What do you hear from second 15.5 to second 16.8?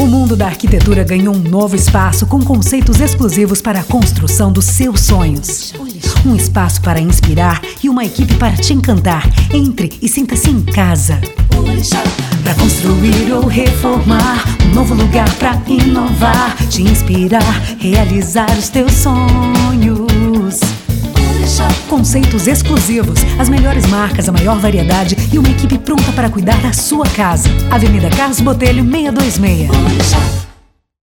inovar, te